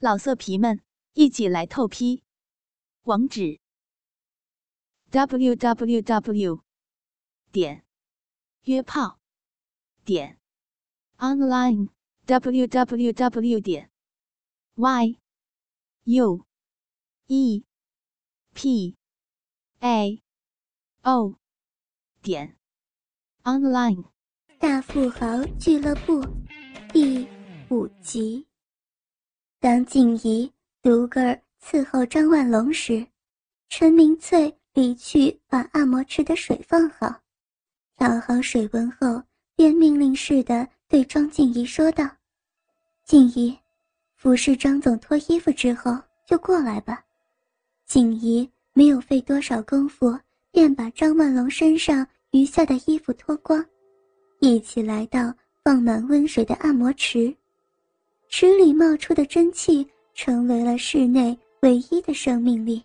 [0.00, 0.80] 老色皮们，
[1.14, 2.22] 一起来透批！
[3.02, 3.58] 网址
[5.10, 6.62] ：w w w
[7.50, 7.84] 点
[8.62, 9.18] 约炮
[10.04, 10.38] 点
[11.16, 11.88] online
[12.26, 13.90] w w w 点
[14.76, 15.18] y
[16.04, 16.46] u
[17.26, 17.64] e
[18.54, 18.96] p
[19.80, 20.22] a
[21.02, 21.34] o
[22.22, 22.56] 点
[23.42, 24.04] online。
[24.60, 26.24] 大富豪俱乐部
[26.92, 27.26] 第
[27.68, 28.47] 五集。
[29.60, 30.48] 当静怡
[30.80, 33.04] 独个儿伺候张万龙时，
[33.68, 37.12] 陈明翠离去，把按摩池的水放好，
[37.96, 39.20] 调好水温后，
[39.56, 42.08] 便命令似的对庄静怡说道
[43.04, 43.58] ：“静怡，
[44.14, 45.90] 服侍张总脱衣服之后
[46.24, 47.04] 就过来吧。”
[47.84, 50.16] 静怡没有费多少功夫，
[50.52, 53.64] 便把张万龙身上余下的衣服脱光，
[54.38, 57.34] 一起来到放满温水的按摩池。
[58.28, 62.82] 池里冒出的蒸汽成为了室内唯一的生命力，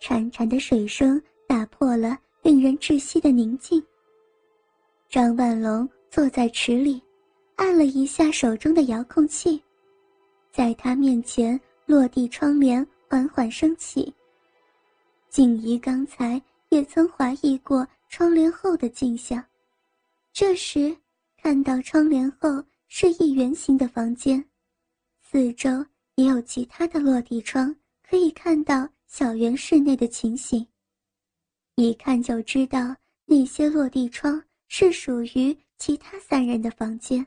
[0.00, 3.82] 潺潺的水声打破了令人窒息的宁静。
[5.08, 7.02] 张万龙坐在池里，
[7.56, 9.60] 按了一下手中的遥控器，
[10.52, 14.12] 在他面前落地窗帘缓缓升起。
[15.28, 19.44] 静怡刚才也曾怀疑过窗帘后的景象，
[20.32, 20.96] 这时
[21.42, 24.42] 看到窗帘后是一圆形的房间。
[25.32, 25.70] 四周
[26.16, 30.66] 也有其他的落地窗，可以看到小园室内的情形。
[31.76, 37.24] 一看就知道那些落地窗是属于其他三人的房间。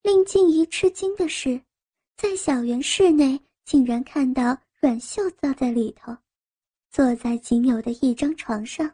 [0.00, 1.60] 令静怡吃惊的是，
[2.16, 6.16] 在小园室内竟然看到阮秀坐在里头，
[6.90, 8.90] 坐在仅有的一张床上。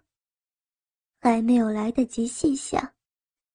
[1.20, 2.92] 还没有来得及细想，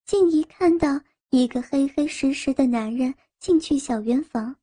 [0.05, 3.13] 静怡看到一个黑黑实实的男人。
[3.39, 4.55] 进去小圆房，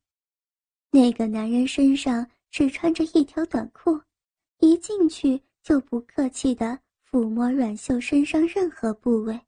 [0.91, 3.99] 那个男人身上只穿着一条短裤，
[4.59, 9.39] 一进去就不客气地抚摸阮秀身上任何部位，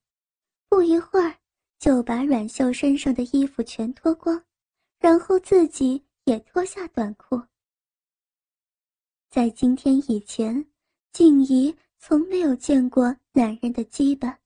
[0.68, 1.36] 不一会儿
[1.78, 4.44] 就把阮秀身上的衣服全脱光，
[5.00, 7.40] 然后自己也脱下短裤。
[9.30, 10.66] 在今天以前，
[11.12, 14.40] 静怡从没有见过男人的鸡巴，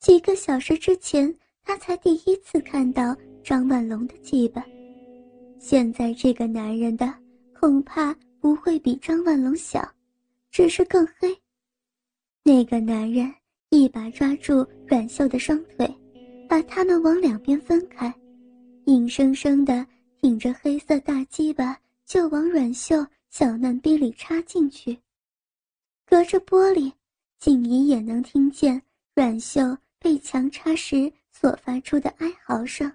[0.00, 3.16] 几个小时之前，她才第一次看到。
[3.46, 4.60] 张万龙的鸡巴，
[5.60, 7.14] 现在这个男人的
[7.54, 9.88] 恐怕不会比张万龙小，
[10.50, 11.32] 只是更黑。
[12.42, 13.32] 那个男人
[13.70, 15.88] 一把抓住阮秀的双腿，
[16.48, 18.12] 把他们往两边分开，
[18.86, 19.86] 硬生生的
[20.20, 24.98] 挺着黑色大鸡巴就往阮秀小嫩逼里插进去。
[26.04, 26.92] 隔着玻璃，
[27.38, 28.82] 静怡也能听见
[29.14, 29.60] 阮秀
[30.00, 32.90] 被强插时所发出的哀嚎声。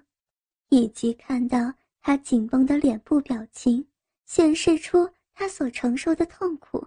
[0.72, 3.86] 以及看到他紧绷的脸部表情，
[4.24, 6.82] 显示出他所承受的痛苦。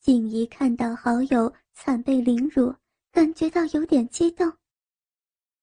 [0.00, 2.74] 静怡看到好友惨被凌辱，
[3.12, 4.50] 感觉到有点激动。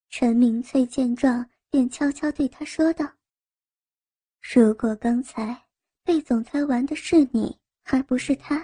[0.09, 3.09] 陈明翠见状，便悄悄对他说道
[4.53, 5.59] ：“如果刚才
[6.03, 8.63] 被总裁玩的是你，而不是他，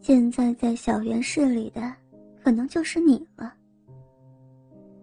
[0.00, 1.94] 现在在小园室里的，
[2.42, 3.54] 可能就是你了。”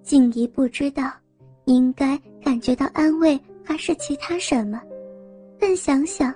[0.03, 1.22] 静怡不知道。
[1.66, 4.81] 应该感觉到安慰，还是其他什么？
[5.59, 6.34] 但想想，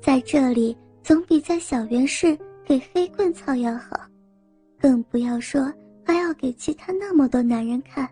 [0.00, 3.98] 在这里总比在小园室给黑棍操要好，
[4.78, 5.72] 更不要说
[6.04, 8.08] 还要给其他那么多男人看。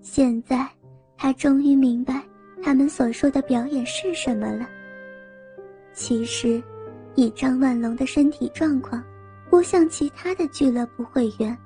[0.00, 0.68] 现在，
[1.16, 2.22] 他终于明白
[2.62, 4.68] 他们所说的表演是什么了。
[5.92, 6.62] 其实，
[7.16, 9.02] 以张万龙的身体状况，
[9.50, 11.56] 不像其他的俱乐部会员，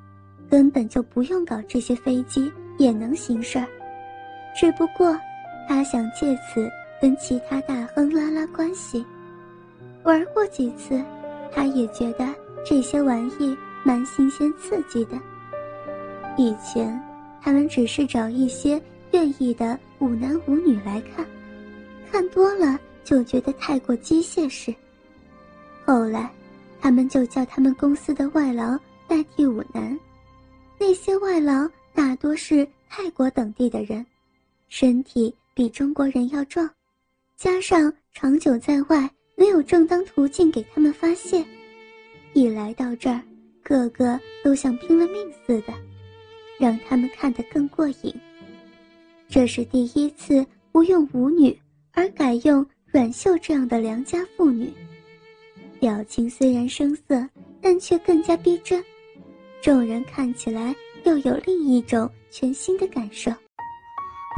[0.49, 3.66] 根本就不用搞这些飞机也能行事儿。
[4.55, 5.19] 只不过，
[5.69, 9.05] 他想借此跟其他大亨拉拉关系。
[10.03, 11.03] 玩过几次，
[11.53, 12.28] 他也觉得
[12.65, 15.19] 这些玩意蛮新鲜刺激的。
[16.37, 17.00] 以前，
[17.41, 18.81] 他们只是找一些
[19.12, 21.25] 愿意的舞男舞女来看，
[22.10, 24.75] 看多了就觉得太过机械式。
[25.84, 26.30] 后来，
[26.80, 29.98] 他们就叫他们公司的外劳代替舞男。
[30.78, 34.04] 那些外劳大多是泰国等地的人。
[34.71, 36.71] 身体比中国人要壮，
[37.37, 41.45] 加上长久在外，没有正当途径给他们发泄，
[42.34, 43.21] 一来到这儿，
[43.65, 45.75] 个个都像拼了命似的，
[46.57, 48.15] 让他们看得更过瘾。
[49.28, 51.59] 这是第一次不用舞女，
[51.91, 54.73] 而改用阮秀这样的良家妇女，
[55.81, 57.28] 表情虽然生涩，
[57.61, 58.83] 但却更加逼真，
[59.61, 60.73] 众人看起来
[61.05, 63.33] 又有另一种全新的感受。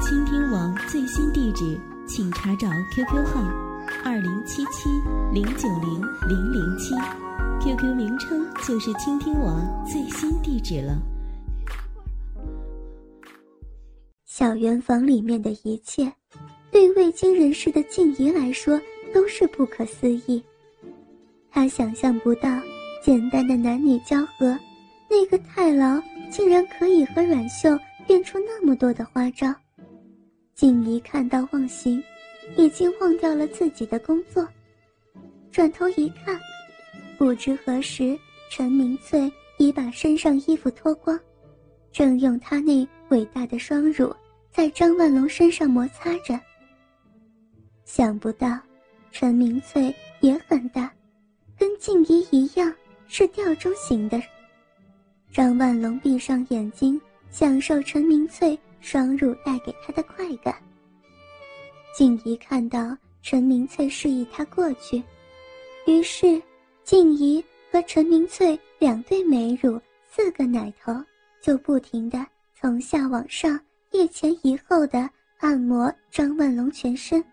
[0.01, 1.79] 倾听网最新地址，
[2.09, 3.43] 请查找 QQ 号
[4.03, 4.89] 二零七七
[5.31, 6.95] 零九零零零七
[7.61, 10.99] ，QQ 名称就是倾听网最新地址了。
[14.25, 16.11] 小圆房里面的一切，
[16.71, 18.81] 对未经人事的静怡来说
[19.13, 20.43] 都是不可思议。
[21.51, 22.49] 她想象不到，
[23.05, 24.59] 简单的男女交合，
[25.11, 29.55] 那个太牢竟然可以和阮秀变出那么多的花招。
[30.55, 32.03] 静怡看到忘形，
[32.57, 34.47] 已经忘掉了自己的工作。
[35.51, 36.39] 转头一看，
[37.19, 38.19] 不知何时，
[38.51, 41.19] 陈明翠已把身上衣服脱光，
[41.91, 44.15] 正用她那伟大的双乳
[44.51, 46.39] 在张万龙身上摩擦着。
[47.85, 48.59] 想不到，
[49.11, 50.91] 陈明翠也很大。
[51.59, 52.75] 跟静怡一样
[53.07, 54.21] 是吊钟型的。
[55.31, 57.01] 张万龙闭上眼睛，
[57.31, 60.55] 享受陈明翠双乳带给他的快感。
[61.97, 65.03] 静怡看到陈明翠示意他过去，
[65.87, 66.43] 于是
[66.85, 69.81] 静怡和陈明翠两对美乳、
[70.11, 70.93] 四个奶头，
[71.41, 73.59] 就不停的从下往上
[73.93, 75.09] 一前一后的
[75.39, 77.25] 按摩张万龙全身。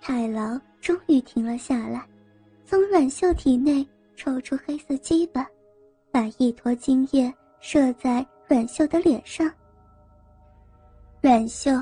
[0.00, 2.04] 太郎终于停了下来。
[2.64, 3.86] 从阮秀体内
[4.16, 5.46] 抽出黑色鸡巴，
[6.10, 9.48] 把一坨精液射在阮秀的脸上。
[11.26, 11.72] 阮秀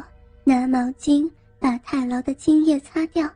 [0.43, 3.31] 拿毛巾把太牢的精液擦掉，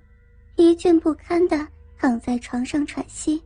[0.57, 1.69] 疲倦不堪地
[1.99, 3.43] 躺在床上喘息。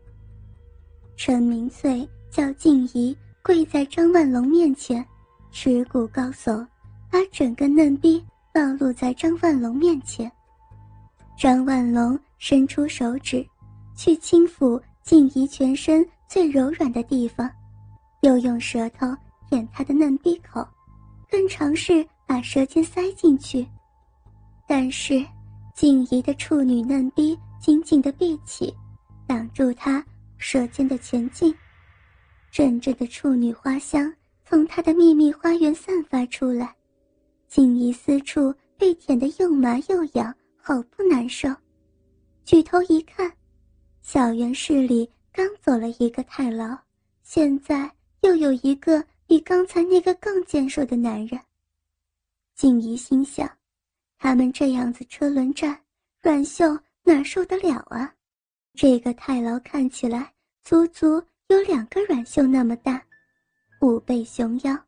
[1.17, 5.05] 陈明翠叫静怡跪在张万龙面前，
[5.51, 6.65] 耻骨高耸，
[7.11, 8.25] 把整个嫩逼
[8.55, 10.31] 暴露在张万龙面前。
[11.37, 13.45] 张万龙伸出手指。
[13.97, 17.51] 去轻抚静怡全身最柔软的地方，
[18.21, 19.07] 又用舌头
[19.51, 20.65] 舔她的嫩逼口，
[21.29, 23.67] 更尝试把舌尖塞进去。
[24.67, 25.23] 但是，
[25.75, 28.75] 静怡的处女嫩逼紧紧地闭起，
[29.27, 30.03] 挡住她
[30.39, 31.55] 舌尖的前进。
[32.51, 34.11] 阵阵的处女花香
[34.47, 36.75] 从她的秘密花园散发出来，
[37.49, 41.51] 静怡私处被舔得又麻又痒，好不难受。
[42.47, 43.31] 举头一看。
[44.01, 46.75] 小园室里刚走了一个太牢，
[47.23, 47.93] 现在
[48.23, 51.39] 又有一个比刚才那个更健硕的男人。
[52.63, 53.51] 静怡心想，
[54.21, 55.77] 他们这样子车轮战，
[56.21, 58.15] 阮秀哪受得了啊？
[58.75, 60.33] 这个太牢看起来
[60.63, 63.03] 足足有两个阮秀那么大，
[63.81, 64.79] 虎背熊腰，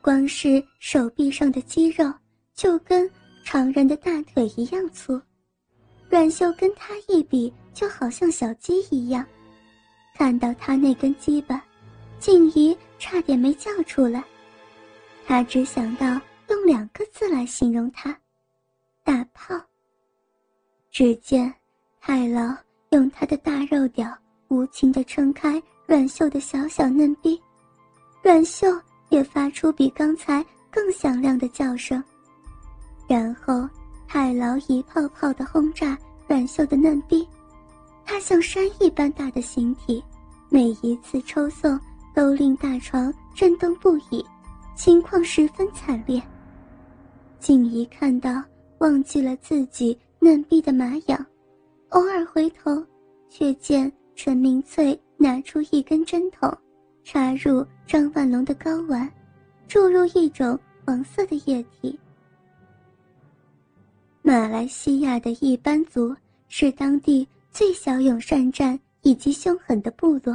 [0.00, 2.10] 光是手臂上的肌肉
[2.54, 3.06] 就跟
[3.44, 5.20] 常人的大腿一样粗。
[6.08, 9.22] 阮秀跟他一比，就好像小鸡一样。
[10.14, 11.62] 看到他那根鸡巴，
[12.18, 14.24] 静怡差点没叫出来。
[15.26, 16.18] 他只想到
[16.48, 18.16] 用两个字来形容他：
[19.02, 19.54] 大炮。
[20.90, 21.52] 只见
[22.00, 22.54] 太牢
[22.90, 24.06] 用他的大肉屌
[24.48, 27.40] 无情地撑开阮秀的小小嫩逼，
[28.22, 28.66] 阮秀
[29.08, 32.02] 也发出比刚才更响亮的叫声，
[33.08, 33.68] 然后。
[34.06, 35.98] 太牢一泡泡的轰炸
[36.28, 37.26] 阮秀的嫩逼，
[38.04, 40.04] 它像山一般大的形体，
[40.50, 41.80] 每一次抽送
[42.14, 44.24] 都令大床震动不已，
[44.76, 46.22] 情况十分惨烈。
[47.44, 48.42] 静怡看到，
[48.78, 51.26] 忘记了自己嫩逼的麻痒，
[51.90, 52.82] 偶尔回头，
[53.28, 56.50] 却见陈明翠拿出一根针筒，
[57.02, 59.06] 插入张万龙的睾丸，
[59.68, 62.00] 注入一种黄色的液体。
[64.22, 66.16] 马来西亚的一般族
[66.48, 70.34] 是当地最骁勇善战以及凶狠的部落，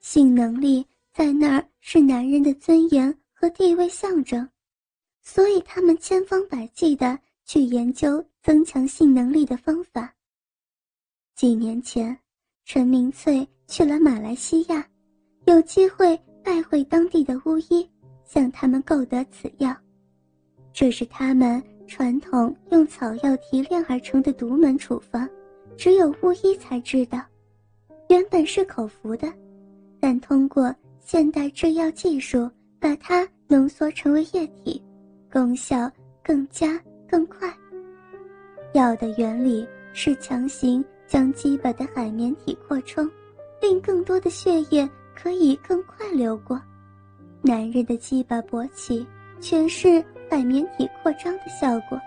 [0.00, 4.46] 性能力在那儿是男人的尊严和地位象征，
[5.22, 10.12] 所以他们千方百计的去研究增强性能力的方法。
[11.34, 12.16] 几年前，
[12.64, 14.86] 陈明翠去了马来西亚，
[15.46, 17.88] 有机会拜会当地的巫医，
[18.24, 19.74] 向他们购得此药，
[20.72, 21.62] 这是他们。
[21.88, 25.28] 传统用草药提炼而成的独门处方，
[25.76, 27.22] 只有巫医才知道。
[28.08, 29.30] 原本是口服的，
[30.00, 32.50] 但通过现代制药技术
[32.80, 34.82] 把它浓缩成为液体，
[35.32, 35.90] 功效
[36.22, 37.52] 更加更快。
[38.74, 43.10] 药的原理是强行将鸡巴的海绵体扩充，
[43.60, 46.60] 令更多的血液可以更快流过。
[47.40, 49.06] 男人的鸡巴勃起，
[49.40, 50.04] 全是。
[50.30, 52.00] 海绵体扩张的效果，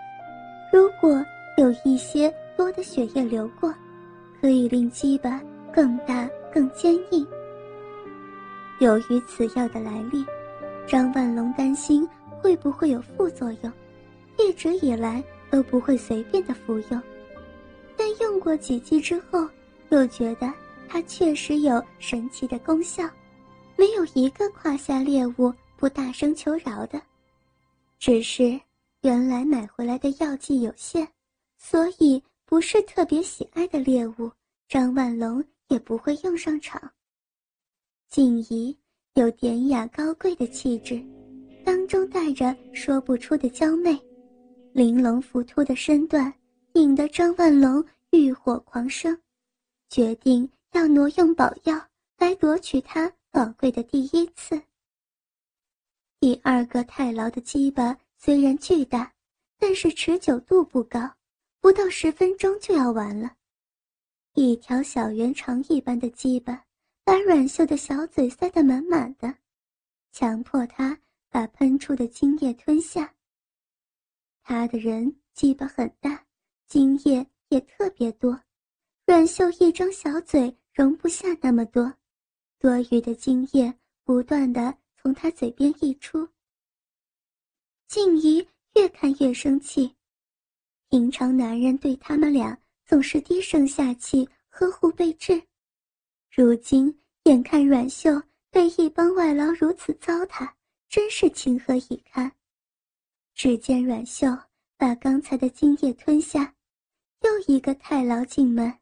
[0.72, 1.24] 如果
[1.58, 3.72] 有一些多的血液流过，
[4.40, 5.40] 可以令鸡巴
[5.72, 7.24] 更大更坚硬。
[8.80, 10.26] 由于此药的来历，
[10.88, 12.04] 张万龙担心
[12.40, 13.72] 会不会有副作用，
[14.38, 17.02] 一直以来都不会随便的服用，
[17.96, 19.48] 但用过几剂之后，
[19.90, 20.52] 又觉得
[20.88, 23.08] 它确实有神奇的功效，
[23.76, 27.00] 没有一个胯下猎物不大声求饶的。
[27.98, 28.60] 只是
[29.02, 31.06] 原来买回来的药剂有限，
[31.58, 34.30] 所以不是特别喜爱的猎物，
[34.68, 36.80] 张万龙也不会用上场。
[38.08, 38.76] 静怡
[39.14, 41.02] 有典雅高贵的气质，
[41.66, 44.00] 当中带着说不出的娇媚，
[44.72, 46.32] 玲珑浮凸的身段
[46.74, 49.20] 引得张万龙欲火狂生，
[49.88, 51.84] 决定要挪用宝药
[52.18, 54.62] 来夺取他宝贵的第一次。
[56.20, 59.12] 第二个太牢的鸡巴虽然巨大，
[59.58, 61.00] 但是持久度不高，
[61.60, 63.34] 不到十分钟就要完了。
[64.34, 66.64] 一条小圆肠一般的鸡巴，
[67.02, 69.34] 把阮秀的小嘴塞得满满的，
[70.12, 70.96] 强迫他
[71.28, 73.14] 把喷出的精液吞下。
[74.42, 76.24] 他的人鸡巴很大，
[76.66, 78.40] 精液也特别多，
[79.04, 81.92] 阮秀一张小嘴容不下那么多，
[82.58, 83.72] 多余的精液
[84.04, 84.76] 不断的。
[84.98, 86.28] 从他嘴边溢出，
[87.86, 89.94] 静怡越看越生气。
[90.88, 95.40] 平常男人对他们俩总是低声下气、呵护备至，
[96.34, 96.92] 如今
[97.22, 100.52] 眼看阮秀被一帮外劳如此糟蹋，
[100.88, 102.32] 真是情何以堪。
[103.34, 104.26] 只见阮秀
[104.76, 106.54] 把刚才的精液吞下，
[107.20, 108.78] 又一个太牢进门。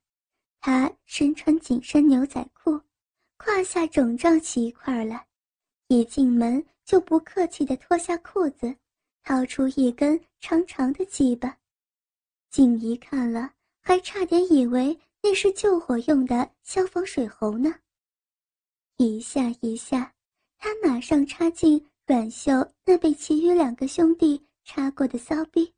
[0.61, 2.80] 他身穿紧身牛仔裤，
[3.37, 5.26] 胯下肿胀起一块来。
[5.88, 8.75] 一进门就不客气地脱下裤子，
[9.23, 11.58] 掏出一根长长的鸡巴。
[12.50, 17.75] 静怡看了，还差点以为那是救火用的消防水喉呢。
[18.96, 20.14] 一下一下，
[20.56, 22.52] 他马上插进阮秀
[22.84, 25.73] 那被其余两个兄弟插过的骚逼，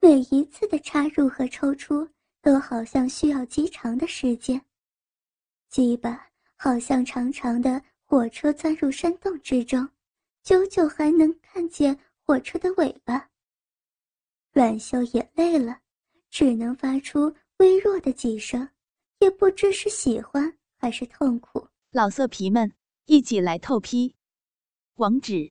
[0.00, 2.08] 每一次的插入和抽出
[2.42, 4.60] 都好像需要极长的时间。
[5.70, 7.82] 鸡巴好像长长的。
[8.06, 9.88] 火车钻入山洞之中，
[10.42, 13.30] 久久还能看见火车的尾巴。
[14.52, 15.80] 阮秀也累了，
[16.30, 18.68] 只能发出微弱的几声，
[19.18, 21.66] 也不知是喜欢还是痛苦。
[21.90, 22.72] 老色皮们，
[23.06, 24.14] 一起来透批！
[24.96, 25.50] 网址